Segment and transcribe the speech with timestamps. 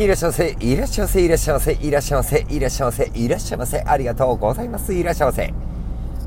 [0.00, 5.52] いらっしゃいませ、いらっしゃいませ、いらっしゃいませ、いらっしゃいませ、いらっしゃいませ、いらっしゃいませ、ありがとうございます、いらっしゃいませ。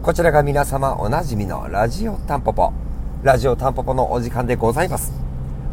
[0.04, 2.72] こちらが皆様おなじみのラジオタンポポ、
[3.24, 5.12] ラジオタンポポのお時間でございます。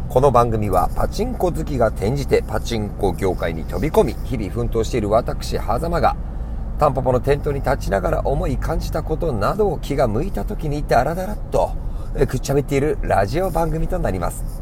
[0.09, 6.15] この番組はパチンコ好きが転じてパチンコ業界に飛び込み、日々奮闘している私、狭間が、
[6.79, 11.69] タンポポの店頭に立ちながら思い感じたことなどを気が向いた時にダラダラっと、
[12.27, 14.60] くっちゃべっているラジオ番組となります。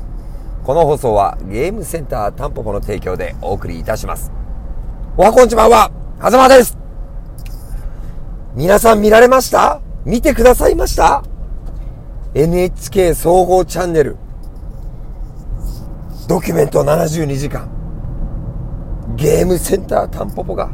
[0.70, 4.32] この放送はゲームセンタータンポポの提供でお送りいたします。
[5.18, 6.78] おはこんちばんは、はざまです。
[8.54, 9.82] 皆さん見られました？
[10.06, 11.24] 見てくださいました
[12.36, 14.18] ?NHK 総合チャンネル。
[16.28, 17.68] ドキュメント72時間。
[19.16, 20.70] ゲームセンタータンポポが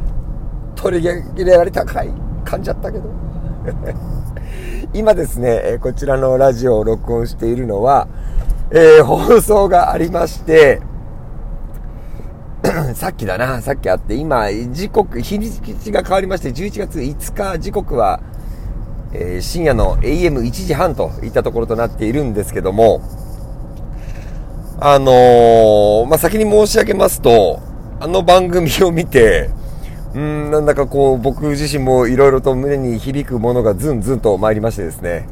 [0.74, 2.10] 取り上げられたかい
[2.44, 3.08] 噛んじゃったけど。
[4.92, 8.08] 今ですね、こちらのラジオを録音しているのは、
[8.72, 10.80] えー、放送がありまして、
[12.94, 18.20] さっきだな、さっきあって、今、時刻、日にちが変わりまして、11月5日、時刻は、
[19.12, 23.02] えー、深夜の AM1 時半といったところとなっているんですけども、
[24.80, 27.60] あのー、まあ、先に申し上げますと、
[28.00, 29.50] あの番組を見て、
[30.14, 35.28] うん、なんだかこう、僕自身もいろいろと胸に響くものがズンズンと参りましてですね、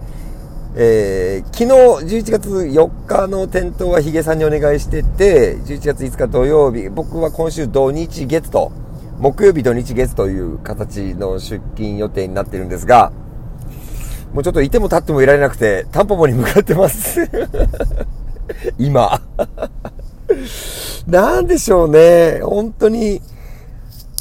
[0.77, 8.73] えー、昨日11月4日の店頭はヒゲさんにお願いしてて、11月5日土曜日、僕は今週土日月と、
[9.19, 13.13] 木曜日土日月という形の出勤予定になってるんですが、
[14.33, 17.21] もうちょっといても立ってもいられなくて、タンポポに向かってます
[18.77, 19.23] 今
[21.07, 22.41] なんでしょうね。
[22.43, 23.23] 本当に、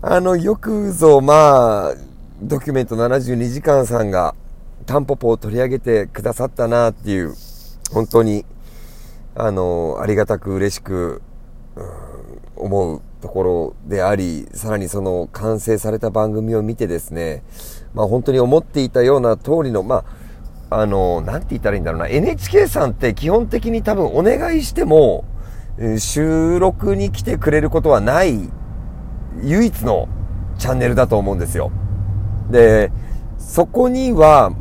[0.03, 1.95] あの、よくぞ、まあ、
[2.43, 4.35] ドキュメント72時間さんが、
[4.83, 7.33] タンポポを取り上げてくださったなっていう、
[7.91, 8.45] 本当に、
[9.35, 11.21] あの、ありがたく嬉しく、
[11.75, 17.43] うん、思うところであり、さらにその完成された番組を見てですね、
[17.93, 20.03] まあ本当に思っていたような通りの、ま
[20.69, 25.25] あ、あの、なんて言ったらいいんだろうな、NHK さんって基本的に多分お願いしても、
[25.97, 28.49] 収録に来てくれることはない
[29.41, 30.07] 唯一の
[30.59, 31.71] チャンネルだと思うんですよ。
[32.51, 32.91] で、
[33.39, 34.51] そこには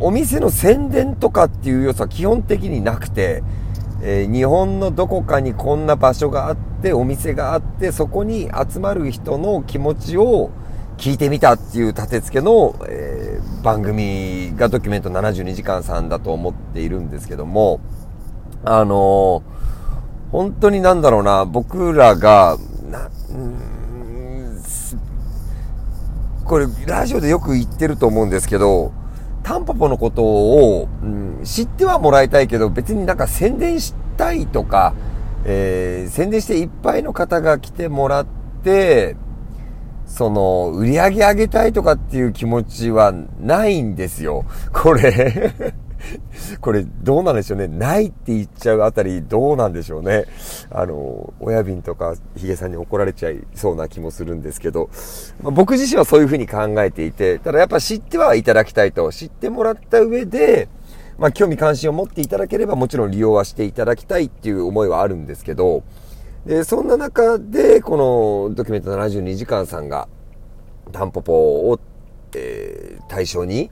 [0.00, 3.42] お店の宣伝とかっていう要素は基本的になくて、
[4.02, 10.50] えー、日本のどこかにこんな場所があってお店があってそこに集まる人の気持ちを
[10.96, 17.80] 聞いてみたっていう立て付けの、えー、番組がドキュメント72時間さんだと思っているんですけども
[18.64, 22.56] あのー、本当になんだろうな僕らが
[22.90, 23.10] な
[26.44, 28.92] これラジオでよく言ってると思うんですけど
[29.50, 34.94] タンポポのことを、うん、知ってはもらいたいけど、別になんか宣伝したいとか、
[35.44, 38.26] えー、宣伝していっぱいの方が来てもらっ
[38.62, 39.16] て、
[40.06, 44.44] その、売り上げ上げたいとかっていう気持ちはないんですよ。
[44.72, 45.74] これ
[46.60, 47.68] これどうなんでしょうね。
[47.68, 50.26] ないって言っちゃうあたりどうなんでしょうね。
[50.70, 54.90] あの、親瓶とかヒゲさんに怒られちゃいそうな気もするんですけど、
[55.42, 60.68] まあ、僕自身はそういうふうに考えていて、ただやっぱ知ってはいただきたいと、知ってもらった上で、
[61.18, 65.82] まあ興味関心を持っていただければもちろん利用はしていただきたいっていう思いはあるんですけど、
[66.46, 70.08] で、そんな中で、このドキュメント72時間さんが、
[70.92, 71.34] タンポポ
[71.70, 71.78] を、
[72.34, 73.70] えー、対象に、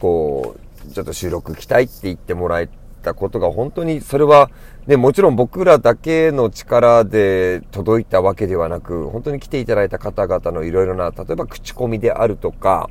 [0.00, 0.60] こう、
[0.92, 2.68] ちょっと収録来たいって言ってもらえ
[3.02, 4.50] たことが本当に、それは、
[4.86, 12.90] ね、もちろん僕らだけの力で届いたわけではなく、本当に来ていただいた方々のいろいろな、例えば口コミであるとか、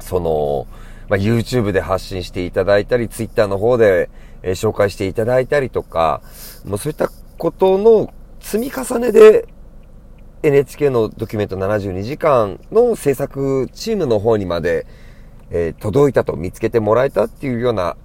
[0.00, 0.66] その、
[1.08, 4.10] まあ、YouTube で発信していただいたり、Twitter の方で、
[4.42, 6.20] えー、紹介していただいたりとか、
[6.64, 9.48] もうそういったことの積み重ねで、
[10.42, 14.86] NHK のドキュメント72時間の制作チームの方にまで、
[15.50, 17.96] えー、届いたと見つけてもらえたっていうような、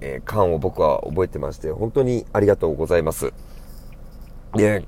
[0.00, 3.32] えー、感を僕は覚えてまして、本当にありがとうございます。
[4.54, 4.84] で、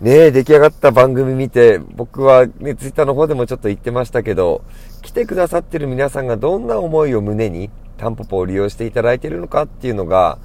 [0.00, 4.62] ね出来上がった番組見て、僕はね、ツイッターの方でもちょっと言ってましたけど、
[5.02, 10.38] 来てくださってる皆さんがどんな思いを胸に、タンポポを利用していただいてるのかっていうのが、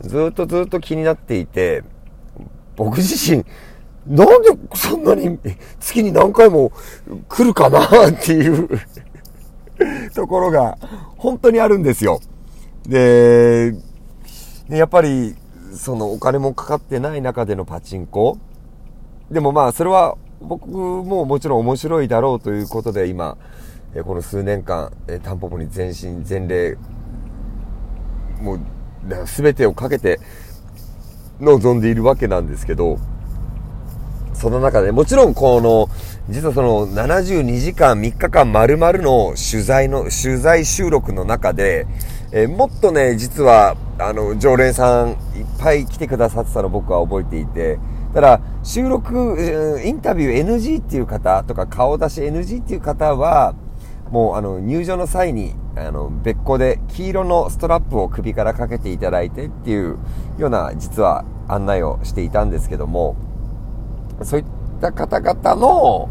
[0.00, 1.82] ずっとずっと気になっていて、
[2.76, 3.44] 僕自身、
[4.06, 5.38] なんでそんなに
[5.80, 6.72] 月に何回も
[7.28, 8.68] 来るかなっていう
[10.14, 10.78] ところが
[11.16, 12.20] 本当にあるんですよ。
[12.86, 13.74] で、
[14.68, 15.34] やっぱり、
[15.74, 18.38] そのお金もかかってない中でのパチンコ。
[19.30, 23.36] でもまあ、それは僕ももちろん面白いだろうということで今、
[24.04, 24.92] この数年間、
[25.22, 26.76] タンポポに全身全霊、
[28.40, 28.60] もう、
[29.26, 30.20] 全てをかけて
[31.40, 32.98] 臨んでいるわけなんですけど、
[34.44, 35.88] その中で、もちろんこの、
[36.28, 41.86] 実はその72時間、3日間丸々の取材の、取材収録の中で、
[42.30, 45.16] えー、もっとね、実は、あの、常連さんいっ
[45.58, 47.78] ぱい来てくださってたの僕は覚えていて、
[48.12, 53.54] ただ、収録、インタビュー NG っていう方とか、顔出し NG っていう方は、
[54.10, 59.98] もうあの入場の際にあの別個で黄色のストラップを首からかけていただいてっていう
[60.38, 63.16] ような実は案内をしていたんですけども。
[64.22, 64.46] そういっ
[64.80, 66.08] た方々の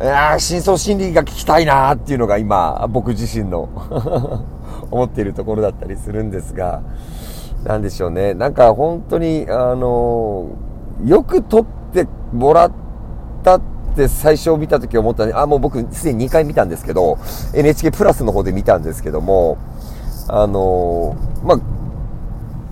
[0.00, 3.68] いや深層心理が聞きたいなっていうのが今僕自身の
[4.90, 6.82] 思っているところだったりするんですが
[7.64, 8.34] なんでしょうね。
[8.34, 10.48] なんか本当にあの
[11.04, 12.72] よく撮ってもらっ
[13.42, 13.62] たっ
[13.94, 17.18] て最初見た時思ったね、あ、もう僕すでに2回見たんですけど、
[17.54, 19.58] NHK プラスの方で見たんですけども、
[20.28, 21.58] あの、まあ、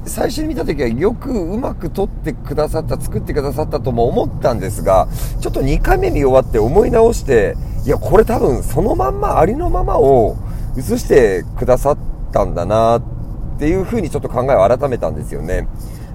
[0.06, 5.08] 最初に見た時はよくうまく撮ってくださった、作ってくださったとも思ったんですが、
[5.40, 10.36] ちょっと2回目見終わって思い直して、いや、これ多分そのまんま、ありのままを
[10.76, 11.98] 映してくださっ
[12.32, 13.02] たんだなっ
[13.58, 15.68] ていうふうにちょっと考えを改めたんですよね。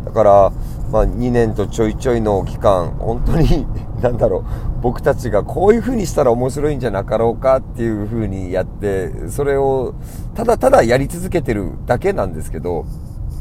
[0.05, 0.51] だから、
[0.91, 3.65] まあ、2年とちょいちょいの期間、本当に、
[4.01, 4.43] なんだろう、
[4.81, 9.95] 僕たちがこういう風にしたら面白いんじゃなかろうかっていう風にやって、それを
[10.35, 12.85] ただただやり続けてるだけなんですけど、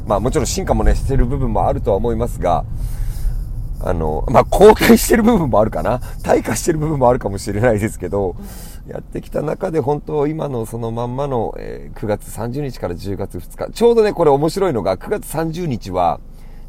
[0.07, 2.65] まあもちろん進化もね、してる部分もあるとは思いますが、
[3.81, 5.99] あの、まあ、公開してる部分もあるかな。
[6.23, 8.35] 退化してる部分もあるかもしれないですけど、
[8.89, 16.21] やってきた中で本当今のそのまんまの、えー、9月30日から10月2日、ちょうどね、これ面白いのが9月30日は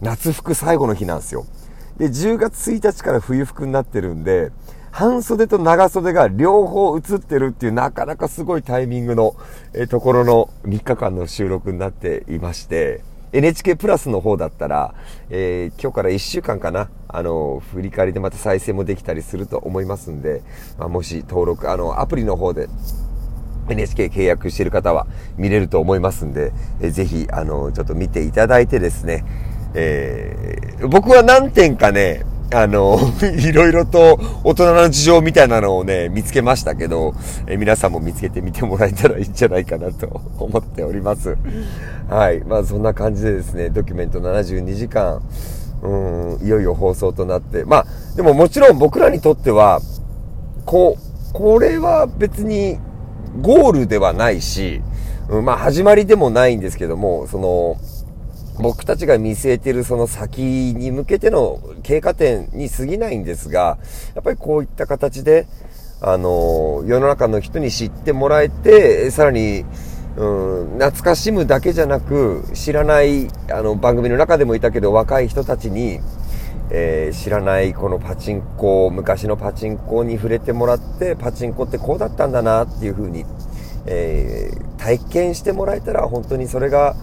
[0.01, 1.45] 夏服最後の日なんですよ。
[1.97, 4.51] で、10月1日から冬服になってるんで、
[4.91, 9.35] 半袖と長袖が両方映ってるっていうなかなかすごいタイミングの、
[9.73, 14.93] えところの3日間の収録になっていまして、NHK プラスの方だったら、
[15.29, 20.41] えー、今日から1週間かな、あの、振り返りでまた再生もできたりすると思いますんで、
[20.77, 22.67] まあ、もし登録、あの、アプリの方で
[23.69, 25.07] NHK 契約してる方は
[25.37, 29.25] 見れると思いますんで、えー、ぜひ、あの、ちょっと見ていただいてですね、
[29.73, 32.23] えー、僕は何点かね、
[32.53, 32.99] あの、
[33.39, 37.13] いろいろと大人の事情みたいなのをね、見つけましたけど、
[37.47, 41.37] え皆さんも見つけてみてもらえたらいいんじゃないかなと 思っております。
[42.07, 42.41] はい。
[42.41, 45.21] まあそんな感じでですね、ドキュメント72時間、
[45.81, 49.81] うん、いよいよ放送となって、まあ、でももちろん僕らにとっては、
[50.65, 52.79] こう、これは別に
[53.41, 54.81] ゴールではないし、
[55.29, 57.77] うん、まあ始まりでもないんですけども、その、
[58.59, 63.77] 僕たちが見据えているその先に向けての経過点に過ぎないんですが、
[64.15, 65.47] やっぱりこういった形で、
[66.01, 69.65] あの、世の中の人に知ってもらえて、さらに、
[70.17, 70.25] う
[70.65, 75.99] ん、懐かしむだけじゃなく、知らない、あの、番組の中でもいたけど、若い人たちに、
[76.69, 83.25] えー、知らないこのパチンコ、昔のパチンコに触れてもらって、パチンコってこうだったんだなっていう風に、
[83.85, 86.95] えー、体験してもらえたら、本当にそれが、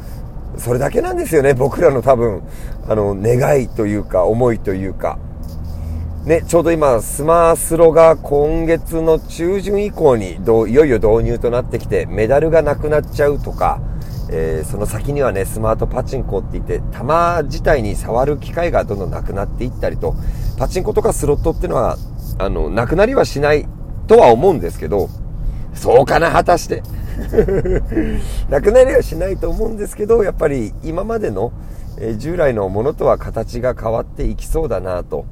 [0.58, 2.43] それだけなんですよね、僕らの多分、
[2.88, 5.19] あの、願いというか、思いというか。
[6.25, 13.81] ね、ちょうど今、スマースロが今月の中旬以降にいよいよ導入となってきて、メダルがなくなっちゃうとか、
[14.31, 20.14] えー、その先にはね、スマートパチンコって言って、球自体に触る機会がどんどんなくなっていったりと、
[20.58, 21.96] パチンコとかスロットってのは、
[22.38, 23.67] あの、なくなりはしない
[24.06, 25.08] とは思うんですけど、
[25.74, 26.82] そうかな、果たして。
[28.48, 31.52] なくなりはしないと思うんですけど、やっぱり今までの、
[31.98, 35.26] え従来のものとは形が変わっていきそうだなと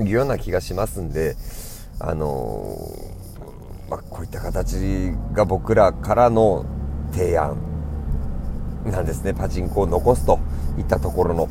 [0.00, 1.36] いうような気がしますんで、
[1.98, 6.64] あのー、まあ、こういった形が僕らからの
[7.12, 7.56] 提案
[8.90, 9.34] なんですね。
[9.34, 10.38] パチンコを残すと
[10.78, 11.48] いったところの。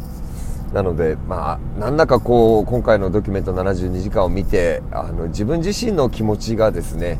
[0.73, 7.19] なので、まあ、なんだかこう、今回のドキュメント72時間を見て、あの、自分自身の気持ちがですね、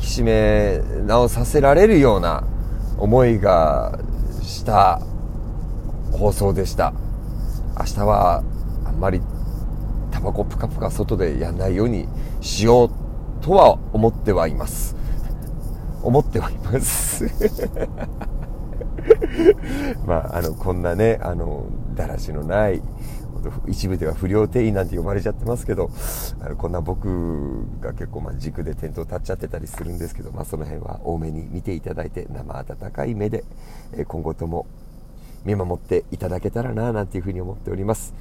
[0.00, 2.44] き締め直させられるような
[2.98, 3.98] 思いが
[4.42, 5.00] した
[6.12, 6.92] 放送でした。
[7.78, 8.42] 明日は
[8.84, 9.20] あんまり
[10.10, 12.08] タバコプカプカ外でやんないように
[12.40, 12.90] しよう
[13.42, 14.96] とは思ってはいます。
[16.02, 17.24] 思ってはいます。
[20.06, 21.64] まああのこんなねあの
[21.94, 22.82] だらしのない
[23.68, 25.90] 一部では不良店員なんて呼ばれちゃってますけど、
[26.40, 33.44] あのこんな僕が結構ま軸で店頭立っちゃってたりするんですけど、まあ、その辺は多めに見ていただいて、生温かい目で、
[33.92, 34.66] え今後とも
[35.44, 38.14] 見守っていただけたらな、なんていうふうに思っております。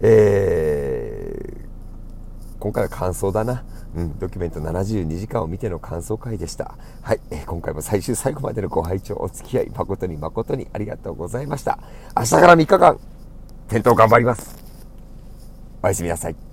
[0.00, 3.64] えー、今回は感想だな。
[3.96, 6.76] うん、ドキュメント72時間を見ての感想会でした。
[7.02, 11.78] はい、え、今回も最終最後までのご拝聴お付き合い誠に誠にありがとうございました。
[12.16, 13.00] 明日から3日間、
[13.68, 14.56] 点灯頑張ります。
[15.82, 16.47] おやすみなさい。